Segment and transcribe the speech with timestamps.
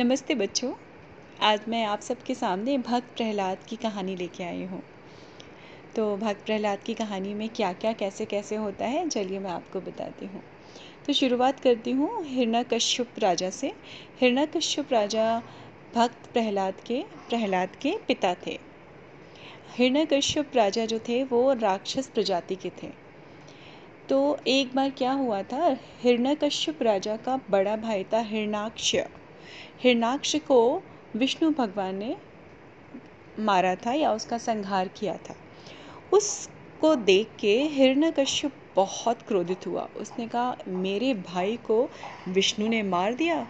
[0.00, 0.72] नमस्ते बच्चों।
[1.40, 4.82] आज मैं आप सबके सामने भक्त प्रहलाद की कहानी लेके आई हूँ।
[5.96, 9.80] तो भक्त प्रहलाद की कहानी में क्या क्या कैसे कैसे होता है, चलिए मैं आपको
[9.80, 10.42] बताती हूँ।
[11.06, 13.72] तो शुरुआत करती हूँ हिरण्यकश्यप राजा से।
[14.20, 15.42] हिरण्यकश्यप राजा
[15.94, 18.58] भक्त प्रहलाद के प्रहलाद के पिता थे।
[19.76, 22.90] हिरण्यकश्यप राजा जो थे, वो राक्षस प्रजाति के थे।
[24.08, 28.96] तो एक बार क्या हुआ था, हिरण्यकश्यप राजा का बड़ा भाई था हिरणाक्ष
[29.82, 30.82] हिरणाक्ष को
[31.16, 32.16] विष्णु भगवान ने
[33.38, 35.34] मारा था या उसका संहार किया था।
[36.12, 41.88] उसको देख के हिरण्यकश्यप बहुत क्रोधित हुआ। उसने कहा, मेरे भाई को
[42.28, 43.46] विष्णु ने मार दिया।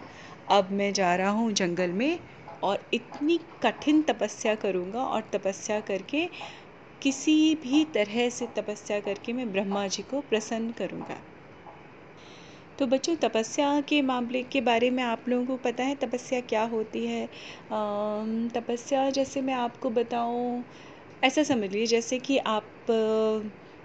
[0.51, 2.19] अब मैं जा रहा हूँ जंगल में
[2.63, 6.29] और इतनी कठिन तपस्या करूँगा और तपस्या करके
[7.01, 11.17] किसी भी तरह से तपस्या करके मैं ब्रह्मा जी को प्रसन्न करूँगा।
[12.79, 16.63] तो बच्चों, तपस्या के मामले के बारे में आप लोगों को पता है तपस्या क्या
[16.65, 17.25] होती है?
[18.55, 20.63] तपस्या जैसे मैं आपको बताऊँ,
[21.23, 22.73] ऐसा समझ लीजिए जैसे कि आप,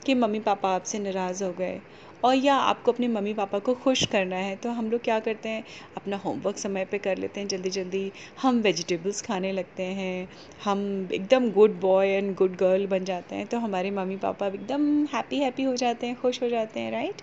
[0.02, 1.82] के मम्मी पापा आपसे नाराज़ हो गए।
[2.26, 5.48] और या आपको अपने मम्मी पापा को खुश करना है तो हम लोग क्या करते
[5.48, 5.62] हैं,
[5.96, 8.10] अपना होमवर्क समय पे कर लेते हैं जल्दी जल्दी
[8.42, 10.28] हम वेजिटेबल्स खाने लगते हैं,
[10.64, 15.04] हम एकदम good boy and good girl बन जाते हैं तो हमारे मम्मी पापा एकदम
[15.14, 17.22] हैप्पी हैप्पी हो जाते हैं, खुश हो जाते हैं, राइट?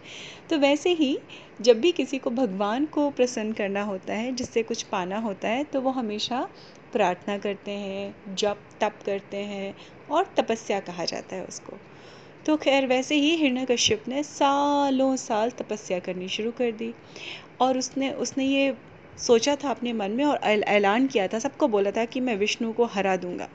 [0.50, 1.18] तो वैसे ही
[1.62, 5.64] जब भी किसी को भगवान को प्रसन्न करना होता है, जिससे कुछ पाना होता है
[5.64, 6.48] तो वो हमेशा
[6.94, 9.74] प्रार्थना करते हैं, जप, तप करते हैं
[10.12, 11.78] और तपस्या कहा जाता है उसको।
[12.46, 16.94] तो खैर, वैसे ही हिरण्यकश्यप ने सालों साल तपस्या करनी शुरू कर दी
[17.62, 18.74] और उसने उसने ये
[19.18, 22.74] सोचा था अपने मन में और ऐलान किया था, सबको बोला था कि मैं विष्णु
[22.74, 23.50] को हरा दूँगा।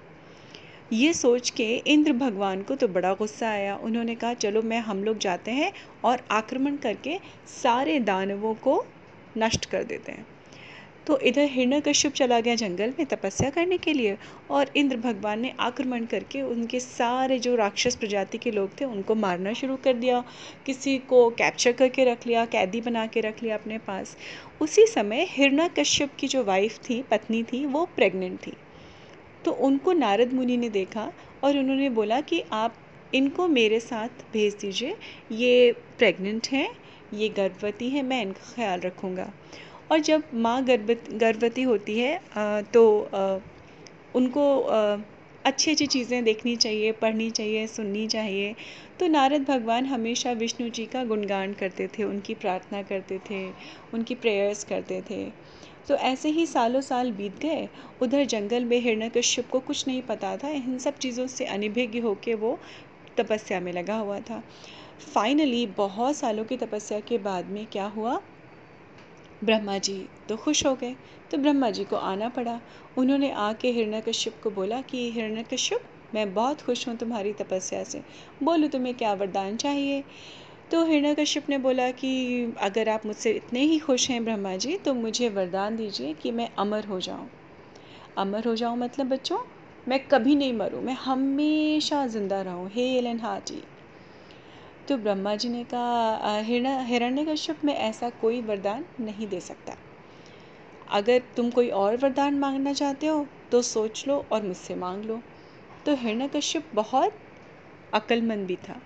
[0.93, 5.05] ये सोच के इंद्र भगवान को तो बड़ा गुस्सा आया। उन्होंने कहा, चलो, मैं, हम
[5.05, 5.73] लोग जाते हैं
[6.05, 7.19] और आक्रमण करके
[7.63, 8.85] सारे दानवों को
[9.39, 10.27] नष्ट कर देते हैं।
[11.09, 14.17] तो इधर हिरण्यकश्यप चला गया जंगल में तपस्या करने के लिए
[14.51, 19.15] और इंद्र भगवान ने आक्रमण करके उनके सारे जो राक्षस प्रजाति के लोग थे, उनको
[19.15, 20.25] मारना शुरू कर दिया।
[20.67, 24.17] किसी को कैप्चर करके रख लिया, कैदी बना के रख लिया अपने पास।
[24.61, 28.53] उसी समय हिरण्यकश्यप की जो वाइफ थी, पत्नी थी, वो प्रेग्नेंट थी।
[29.45, 31.13] तो उनको नारद मुनि ने देखा
[31.45, 32.75] और उन्होंने बोला कि आप
[33.15, 34.97] इनको मेरे साथ भेज दीजिए।
[35.33, 36.69] ये प्रेग्नेंट हैं,
[37.15, 39.33] ये गर्भवती है, मैं इनका ख्याल रखूँगा।
[39.91, 42.19] और जब माँ गर्भवती होती है
[42.73, 42.89] तो
[44.15, 44.51] उनको
[45.45, 48.55] अच्छी अच्छी चीज़ें देखनी चाहिए, पढ़नी चाहिए, सुननी चाहिए।
[49.01, 53.41] तो नारद भगवान हमेशा विष्णु जी का गुणगान करते थे, उनकी प्रार्थना करते थे,
[53.95, 55.25] उनकी प्रेयर्स करते थे।
[55.89, 57.69] तो ऐसे ही सालों साल बीत गए,
[58.03, 62.35] उधर जंगल में हिरण्यकश्यप को कुछ नहीं पता था, इन सब चीज़ों से अनिभिज्ञ होकर
[62.37, 62.59] वो
[63.19, 64.43] तपस्या में लगा हुआ था।
[65.15, 68.21] फाइनली बहुत सालों की तपस्या के बाद में क्या हुआ?
[69.43, 70.95] ब्रह्मा जी तो खुश हो गए।
[71.31, 72.61] तो ब्रह्मा जी को आना पड़ा।
[72.97, 75.83] उन्होंने आके हिरण्यकश्यप को बोला कि हिरण्यकश्यप
[76.15, 78.03] मैं बहुत खुश हूँ तुम्हारी तपस्या से।
[78.43, 80.03] बोलो तुम्हें क्या वरदान चाहिए?
[80.71, 84.95] तो हिरण्यकश्यप ने बोला कि, अगर आप मुझसे इतने ही खुश हैं ब्रह्मा जी तो
[84.95, 87.29] मुझे वरदान दीजिए कि मैं अमर हो जाऊँ।
[88.17, 89.39] अमर हो जाऊँ मतलब बच्चों,
[89.87, 93.63] मैं कभी नहीं मरूँ, मैं हमेशा ज़िंदा रहूँ। हेल एंड हार्टी
[94.89, 96.37] तो ब्रह्मा जी ने कहा
[96.85, 99.77] हिरण्य कश्यप में ऐसा कोई वरदान नहीं दे सकता।
[100.91, 105.23] अगर तुम कोई और वरदान मांगना चाहते हो तो सोच लो और मुझसे मांग लो।
[105.87, 107.19] तो हिरण्य कश्यप बहुत
[107.93, 108.81] अक्लमंद भी था,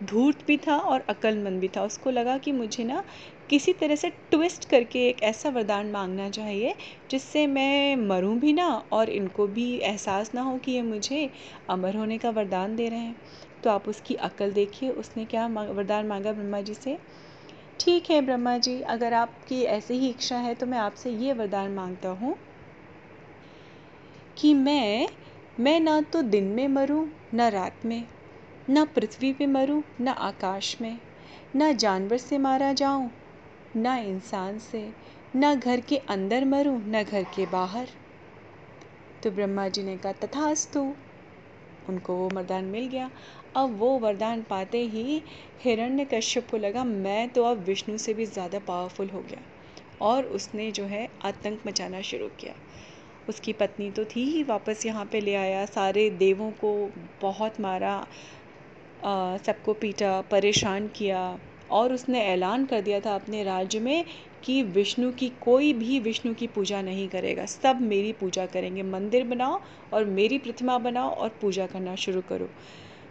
[0.00, 3.04] धूर्त भी था और अक्लमंद भी था। उसको लगा कि मुझे ना
[3.50, 6.74] किसी तरह से ट्विस्ट करके एक ऐसा वरदान मांगना चाहिए,
[7.10, 11.30] जिससे मैं मरूं भी ना और इनको भी एहसास ना हो कि ये मुझे
[11.70, 13.16] अमर होने का वरदान दे रहे हैं।
[13.66, 16.98] तो आप उसकी अकल देखिए। उसने क्या वरदान मांगा ब्रह्मा जी से?
[17.80, 21.70] ठीक है ब्रह्मा जी, अगर आपकी ऐसी ही इच्छा है तो मैं आपसे ये वरदान
[21.70, 22.36] माँगता हूँ
[24.36, 25.08] कि मैं
[25.60, 28.06] मैं ना तो दिन में मरूं, ना रात में,
[28.68, 30.98] ना पृथ्वी पे मरूं, ना आकाश में,
[31.56, 33.10] ना जानवर से मारा जाऊँ,
[33.76, 34.92] ना इंसान से,
[35.36, 37.88] ना घर के अंदर मरूं, ना घर के बाहर।
[39.22, 40.94] तो ब्रह्मा जी ने कहा, तथास्तु।
[41.88, 43.10] उनको वो मरदान मिल गया।
[43.56, 45.22] अब वो वरदान पाते ही
[45.64, 49.42] हिरण्य कश्यप को लगा, मैं तो अब विष्णु से भी ज़्यादा पावरफुल हो गया।
[50.02, 52.54] और उसने जो है आतंक मचाना शुरू किया।
[53.28, 56.90] उसकी पत्नी तो थी ही वापस यहाँ पे ले आया, सारे देवों को
[57.22, 58.06] बहुत मारा
[59.46, 61.38] सबको पीटा, परेशान किया
[61.70, 64.04] और उसने ऐलान कर दिया था अपने राज्य में
[64.44, 69.24] कि विष्णु की कोई भी विष्णु की पूजा नहीं करेगा। सब मेरी पूजा करेंगे। मंदिर
[69.24, 69.60] बनाओ
[69.92, 72.48] और मेरी प्रतिमा बनाओ और पूजा करना शुरू करो।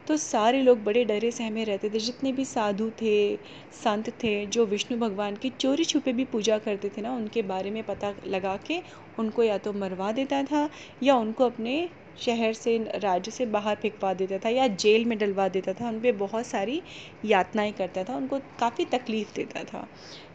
[0.08, 3.16] तो सारे लोग बड़े डरे, सहमे रहते थे। जितने भी साधु थे,
[3.74, 7.72] संत थे, जो विष्णु भगवान की चोरी छुपे भी पूजा करते थे ना, उनके बारे
[7.72, 8.82] में पता लगा के
[9.20, 10.70] उनको या तो मरवा देता था
[11.04, 15.48] या उनको अपने शहर से, राज्य से बाहर फेंकवा देता था या जेल में डलवा
[15.50, 16.82] देता था। उन पर बहुत सारी
[17.26, 19.88] यातनाएँ करता था, उनको काफ़ी तकलीफ़ देता था।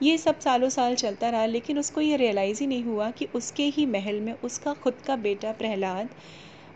[0.03, 3.65] ये सब सालों साल चलता रहा, लेकिन उसको ये रियलाइज़ ही नहीं हुआ कि उसके
[3.71, 6.09] ही महल में उसका खुद का बेटा प्रहलाद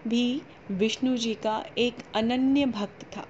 [0.06, 3.26] भी विष्णु जी का एक अनन्य भक्त था।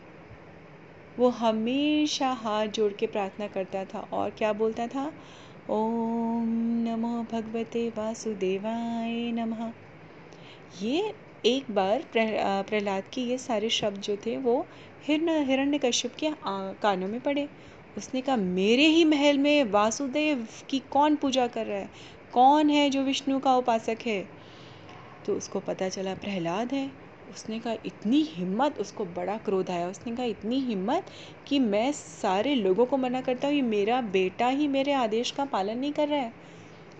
[1.19, 5.07] वो हमेशा हाथ जोड़ के प्रार्थना करता था और क्या बोलता था?
[5.71, 6.49] ओम
[6.85, 9.71] नमो भगवते वासुदेवाय नमः।
[10.83, 11.13] ये
[11.47, 14.67] एक बार प्रहलाद के ये सारे शब्द जो थे वो
[15.05, 16.31] हिरण हिरण्य कश्यप के
[16.83, 17.49] कानों में पड़े।
[17.97, 21.91] उसने कहा, मेरे ही महल में वासुदेव की कौन पूजा कर रहा है?
[22.33, 24.44] कौन है जो विष्णु का उपासक है?
[25.27, 26.91] तो उसको पता चला प्रहलाद है।
[27.31, 31.07] उसने कहा, इतनी हिम्मत, उसको बड़ा क्रोध आया। उसने कहा, इतनी हिम्मत
[31.47, 35.45] कि मैं सारे लोगों को मना करता हूँ, ये मेरा बेटा ही मेरे आदेश का
[35.45, 36.33] पालन नहीं कर रहा है।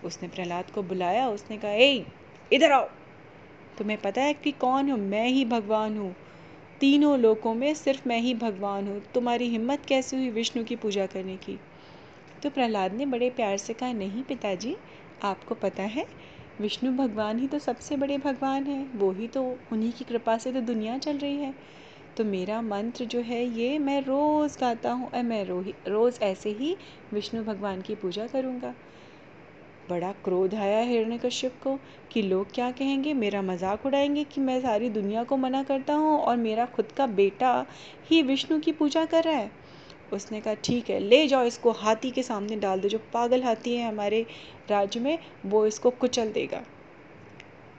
[0.03, 2.05] उसने प्रहलाद को बुलाया। उसने कहा, ए,
[2.53, 2.89] इधर आओ।
[3.77, 4.99] तुम्हें पता है कि कौन हूँ?
[4.99, 6.15] मैं ही भगवान हूँ।
[6.79, 11.05] तीनों लोकों में सिर्फ़ मैं ही भगवान हूँ। तुम्हारी हिम्मत कैसे हुई विष्णु की पूजा
[11.05, 11.59] करने की?
[12.43, 14.75] तो प्रहलाद ने बड़े प्यार से कहा, नहीं पिताजी,
[15.23, 16.05] आपको पता है
[16.59, 20.51] विष्णु भगवान ही तो सबसे बड़े भगवान हैं, वो ही तो उन्हीं की कृपा से
[20.51, 21.53] तो दुनिया चल रही है।
[22.17, 25.43] तो मेरा मंत्र जो है, ये मैं रोज़ गाता हूँ और मैं
[25.87, 26.75] रोज़ ऐसे ही
[27.13, 28.73] विष्णु भगवान की पूजा करूँगा।
[29.89, 31.77] बड़ा क्रोध आया हिरण्यकश्यप को
[32.11, 36.17] कि लोग क्या कहेंगे, मेरा मज़ाक उड़ाएँगे कि मैं सारी दुनिया को मना करता हूँ
[36.19, 37.65] और मेरा खुद का बेटा
[38.09, 39.51] ही विष्णु की पूजा कर रहा है।
[40.13, 43.75] उसने कहा, ठीक है, ले जाओ इसको, हाथी के सामने डाल दो, जो पागल हाथी
[43.75, 44.25] है हमारे
[44.69, 46.63] राज्य में, वो इसको कुचल देगा।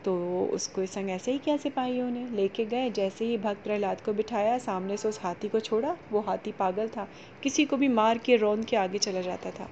[0.05, 4.01] तो उसको इस संग ऐसे ही किया सिपाहियों ने लेके गए, जैसे ही भक्त प्रहलाद
[4.01, 7.09] को बिठाया, सामने से उस हाथी को छोड़ा, वो हाथी पागल था,
[7.43, 9.71] किसी को भी मार के रौन के आगे चला जाता था।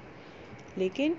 [0.78, 1.14] लेकिन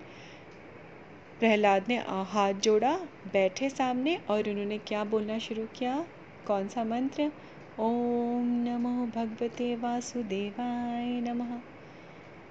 [1.40, 3.00] प्रहलाद ने हाथ जोड़ा,
[3.34, 6.06] बैठे सामने और उन्होंने क्या बोलना शुरू किया?
[6.48, 7.32] कौन सा मंत्र?
[7.80, 11.62] ओम नमो भगवते वासुदेवाय नमः।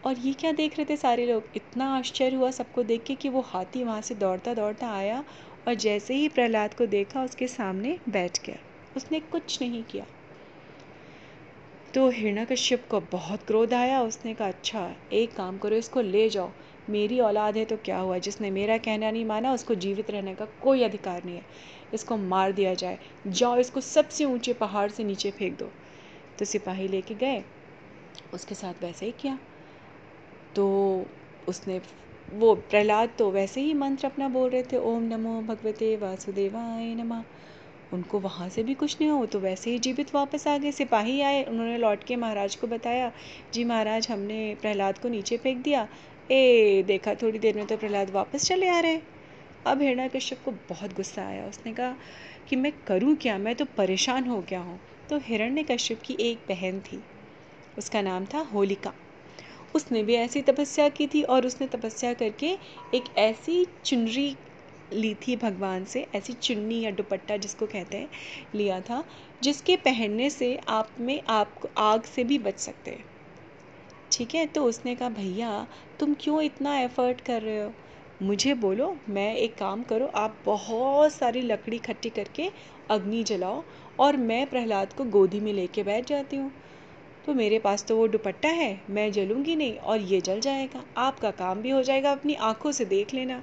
[0.05, 1.45] और ये क्या देख रहे थे सारे लोग?
[1.57, 5.25] इतना आश्चर्य हुआ सबको देख के कि वो हाथी वहाँ से दौड़ता दौड़ता आया
[5.69, 8.57] और जैसे ही प्रहलाद को देखा, उसके सामने बैठ गया।
[8.97, 10.07] उसने कुछ नहीं किया।
[11.95, 16.51] तो हिरण्यकश्यप को बहुत क्रोध आया। उसने कहा अच्छा एक काम करो, इसको ले जाओ।
[16.91, 18.19] मेरी औलाद है तो क्या हुआ?
[18.19, 21.43] जिसने मेरा कहना नहीं माना, उसको जीवित रहने का कोई अधिकार नहीं है।
[21.95, 25.71] इसको मार दिया जाए। जाओ, इसको सबसे ऊँचे पहाड़ से नीचे फेंक दो।
[26.39, 27.45] तो सिपाही लेके गए।
[28.35, 29.39] उसके साथ वैसे ही किया।
[30.57, 30.67] तो
[31.49, 31.81] उसने
[32.33, 37.25] वो प्रहलाद तो वैसे ही मंत्र अपना बोल रहे थे, ओम नमो भगवते वासुदेवाय नमः।
[37.93, 41.21] उनको वहाँ से भी कुछ नहीं हो तो वैसे ही जीवित वापस आ गए। सिपाही
[41.21, 43.13] आए। उन्होंने लौट के महाराज को बताया,
[43.55, 45.89] जी महाराज, हमने प्रहलाद को नीचे फेंक दिया।
[46.31, 49.01] ए, देखा, थोड़ी देर में तो प्रहलाद वापस चले आ रहे
[49.67, 51.97] अब हिरणा कश्यप को बहुत गुस्सा आया। उसने कहा
[52.49, 53.39] कि मैं करूँ क्या?
[53.39, 54.81] मैं तो परेशान हो गया हूँ।
[55.11, 57.03] तो हिरण्य कश्यप की एक बहन थी।
[57.79, 58.93] उसका नाम था होलिका।
[59.75, 62.47] उसने भी ऐसी तपस्या की थी और उसने तपस्या करके
[62.95, 64.37] एक ऐसी चुनरी
[64.93, 68.09] ली थी भगवान से, ऐसी चुन्नी या दुपट्टा जिसको कहते हैं,
[68.55, 69.05] लिया था,
[69.43, 73.14] जिसके पहनने से आप में आप आग से भी बच सकते हैं।
[74.13, 75.67] ठीक है तो उसने कहा, भैया,
[76.01, 77.73] तुम क्यों इतना एफ़र्ट कर रहे हो?
[78.23, 82.51] मुझे बोलो, मैं एक काम करो, आप बहुत सारी लकड़ी इकट्ठी करके
[82.91, 83.63] अग्नि जलाओ
[83.99, 86.53] और मैं प्रहलाद को गोदी में लेके बैठ जाती हूँ।
[87.27, 91.31] तो मेरे पास तो वो दुपट्टा है, मैं जलूँगी नहीं और ये जल जाएगा। आपका
[91.31, 93.43] काम भी हो जाएगा, अपनी आँखों से देख लेना।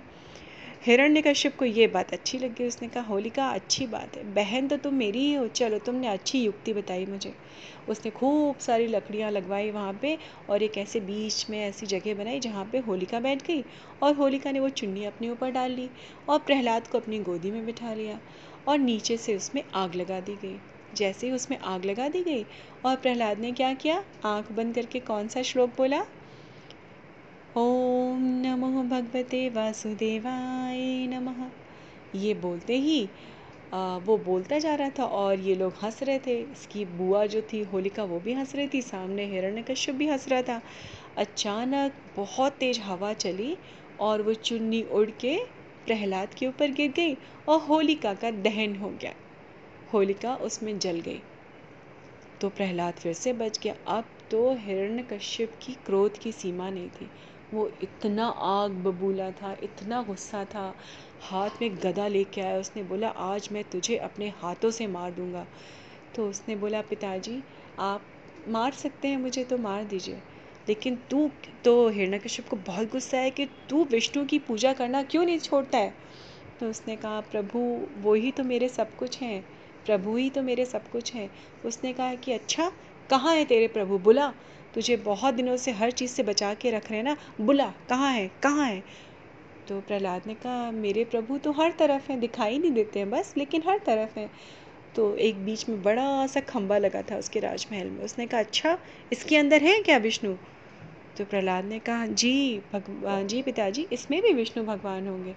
[0.82, 4.78] हिरण्य कश्यप को ये बात अच्छी लगी उसने कहा, होलिका, अच्छी बात है। बहन तो
[4.78, 7.34] तुम मेरी ही हो। चलो, तुमने अच्छी युक्ति बताई मुझे।
[7.88, 10.18] उसने खूब सारी लकड़ियाँ लगवाई वहाँ पे
[10.50, 13.64] और एक ऐसे बीच में ऐसी जगह बनाई जहाँ पे होलिका बैठ गई
[14.04, 15.90] और होलिका ने वो चुन्नी अपने ऊपर डाल ली
[16.30, 18.20] और प्रहलाद को अपनी गोदी में बिठा लिया
[18.68, 20.60] और नीचे से उसमें आग लगा दी गई।
[20.94, 22.46] जैसे ही उसमें आग लगा दी गई
[22.86, 24.04] और प्रहलाद ने क्या किया?
[24.24, 26.04] आँख बंद करके कौन सा श्लोक बोला?
[27.58, 31.52] ओम नमो भगवते वासुदेवाय नमः।
[32.16, 33.10] ये बोलते ही
[33.74, 37.42] आ, वो बोलता जा रहा था और ये लोग हंस रहे थे। इसकी बुआ जो
[37.42, 40.62] थी होलिका वो भी हंस रही थी। सामने हिरण्यकश्यप भी हंस रहा था।
[41.18, 43.58] अचानक बहुत तेज हवा चली
[44.00, 45.38] और वो चुन्नी उड़ के
[45.86, 47.18] प्रहलाद के ऊपर गिर गई
[47.48, 49.14] और होलिका का दहन हो गया।
[49.94, 51.22] होलिका उसमें जल गई।
[52.42, 57.10] तो प्रहलाद फिर से बच गया। अब तो हिरण्यकश्यप की क्रोध की सीमा नहीं थी।
[57.54, 60.74] वो इतना आग बबूला था, इतना गुस्सा था।
[61.22, 65.46] हाथ में गदा लेके आया, उसने बोला, आज मैं तुझे अपने हाथों से मार दूँगा।
[66.16, 67.42] तो उसने बोला, पिताजी,
[67.80, 68.02] आप
[68.48, 70.22] मार सकते हैं मुझे तो मार दीजिए,
[70.68, 71.30] लेकिन तू
[71.64, 75.78] तो हिरण्यकश्यप को बहुत गुस्सा है कि तू विष्णु की पूजा करना क्यों नहीं छोड़ता
[75.78, 75.94] है?
[76.60, 77.60] तो उसने कहा, प्रभु,
[77.98, 79.42] वो ही तो मेरे सब कुछ हैं,
[79.86, 81.30] प्रभु ही तो मेरे सब कुछ हैं।
[81.66, 82.72] उसने कहा कि अच्छा
[83.10, 83.98] कहाँ है तेरे प्रभु?
[83.98, 84.34] बुला
[84.76, 87.18] तुझे बहुत दिनों से हर चीज़ से बचा के रख रहे हैं ना?
[87.42, 88.32] बुला, कहाँ है?
[88.44, 88.84] कहाँ है?
[89.68, 93.34] तो प्रहलाद ने कहा, मेरे प्रभु तो हर तरफ़ हैं, दिखाई नहीं देते हैं बस,
[93.38, 94.32] लेकिन हर तरफ़ हैं।
[94.96, 98.78] तो एक बीच में बड़ा सा खम्बा लगा था उसके राजमहल में। उसने कहा अच्छा
[99.14, 100.36] इसके अंदर है क्या विष्णु?
[101.18, 105.36] तो प्रहलाद ने कहा, जी, भगवान, जी पिताजी, इसमें भी विष्णु भगवान होंगे।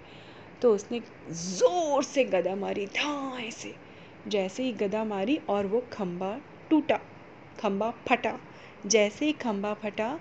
[0.61, 1.01] तो उसने
[1.31, 3.75] ज़ोर से गदा मारी, धाए से।
[4.27, 6.99] जैसे ही गदा मारी और वो खम्बा टूटा
[7.59, 8.39] खम्बा फटा
[8.85, 10.19] जैसे ही खम्बा फटा,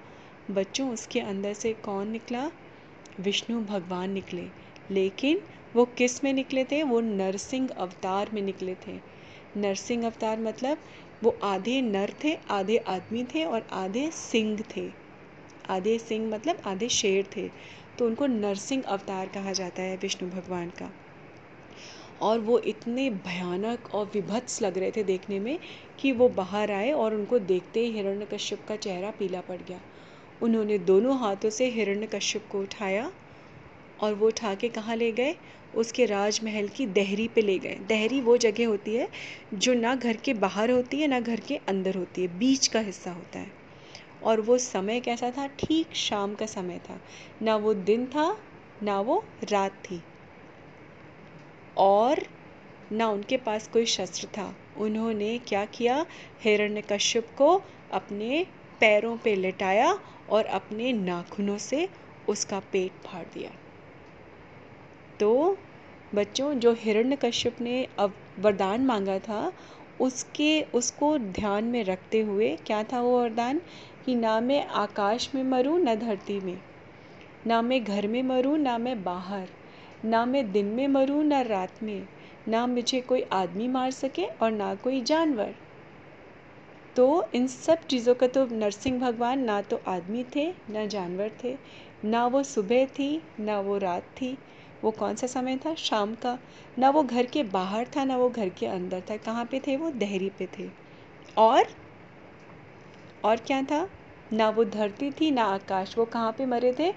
[0.51, 2.51] बच्चों उसके अंदर से कौन निकला?
[3.21, 4.45] विष्णु भगवान निकले।
[4.91, 5.41] लेकिन
[5.77, 6.83] वो किसमें निकले थे?
[6.83, 9.01] वो नरसिंह अवतार में निकले थे।
[9.57, 10.79] नरसिंह अवतार मतलब
[11.23, 14.91] वो आधे नर थे, आधे आदमी थे और आधे सिंह थे।
[15.69, 17.51] आधे सिंह मतलब आधे शेर थे।
[17.99, 20.91] तो उनको नरसिंह अवतार कहा जाता है विष्णु भगवान का।
[22.23, 25.59] और वो इतने भयानक और विभत्स लग रहे थे देखने में
[25.99, 29.81] कि वो बाहर आए और उनको देखते ही हिरण्यकश्यप का चेहरा पीला पड़ गया।
[30.43, 33.13] उन्होंने दोनों हाथों से हिरण्यकश्यप को उठाया
[34.01, 35.37] और वो उठा के कहाँ ले गए?
[35.75, 39.09] उसके राजमहल की दहरी पे ले गए। दहरी वो जगह होती है
[39.55, 42.81] जो ना घर के बाहर होती है, ना घर के अंदर होती है। बीच का
[42.81, 43.53] हिस्सा होता है।
[44.23, 45.47] और वो समय कैसा था?
[45.47, 47.01] ठीक शाम का समय था।
[47.43, 48.39] ना वो दिन था,
[48.83, 50.03] ना वो रात थी।
[51.77, 52.27] और
[52.93, 56.07] ना उनके पास कोई शस्त्र था। उन्होंने क्या किया?
[56.45, 57.63] हिरण्यकश्यप को
[57.93, 58.47] अपने
[58.81, 61.89] पैरों पे लेटाया और अपने नाखूनों से
[62.29, 63.51] उसका पेट फाड़ दिया।
[65.21, 65.59] तो
[66.15, 69.53] बच्चों, जो हिरण्यकश्यप ने अब वरदान मांगा था,
[70.01, 73.61] उसके, उसको ध्यान में रखते हुए क्या था वो वरदान?
[74.07, 76.59] कि ना मैं आकाश में मरूं, ना धरती में।
[77.47, 79.49] ना मैं घर में मरूं, ना मैं बाहर।
[80.05, 82.07] ना मैं दिन में मरूं, ना रात में।
[82.49, 85.55] ना मुझे कोई आदमी मार सके और ना कोई जानवर।
[86.97, 91.57] तो इन सब चीज़ों का तो नरसिंह भगवान ना तो आदमी थे, ना जानवर थे,
[92.05, 94.39] ना वो सुबह थी, ना वो रात थी।
[94.85, 95.75] वो कौन सा समय था?
[95.75, 96.39] शाम का।
[96.79, 99.77] ना वो घर के बाहर था, ना वो घर के अंदर था। कहाँ पे थे?
[99.77, 100.71] वो दहरी पे थे।
[101.37, 101.65] और?
[103.25, 103.89] और क्या था?
[104.33, 106.93] ना वो धरती थी, ना आकाश। वो कहाँ पे मरे थे?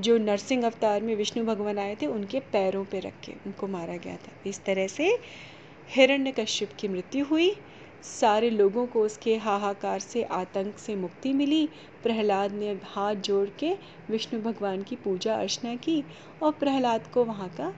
[0.00, 3.96] जो नरसिंह अवतार में विष्णु भगवान आए थे, उनके पैरों पे रख के उनको मारा
[3.96, 5.18] गया था। इस तरह से
[5.88, 7.56] हिरण्यकश्यप की मृत्यु हुई।
[8.02, 11.68] सारे लोगों को उसके हाहाकार से, आतंक से मुक्ति मिली।
[12.02, 13.72] प्रहलाद ने हाथ जोड़ के
[14.10, 16.04] विष्णु भगवान की पूजा अर्चना की
[16.42, 17.72] और प्रहलाद को वहाँ का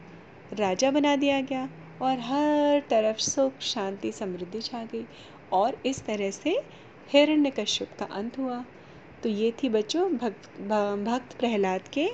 [0.52, 1.69] राजा बना दिया गया
[2.02, 5.05] और हर तरफ़ सुख, शांति, समृद्धि छा गई
[5.52, 6.59] और इस तरह से
[7.12, 8.64] हिरण्यकश्यप का अंत हुआ।
[9.23, 10.61] तो ये थी बच्चों भक्त
[11.05, 12.09] भक्त प्रहलाद के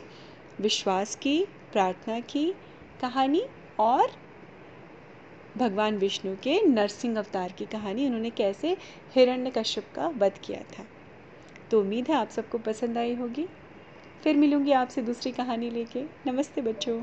[0.61, 2.55] विश्वास की, प्रार्थना की
[3.01, 3.43] कहानी
[3.79, 4.11] और
[5.57, 8.77] भगवान विष्णु के नरसिंह अवतार की कहानी, उन्होंने कैसे
[9.15, 10.85] हिरण्यकश्यप का वध किया था।
[11.71, 13.47] तो उम्मीद है आप सबको पसंद आई होगी।
[14.25, 17.03] फिर मिलूँगी आपसे दूसरी कहानी लेके। नमस्ते बच्चों।